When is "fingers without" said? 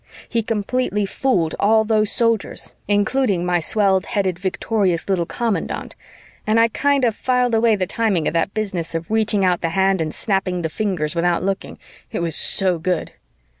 10.69-11.43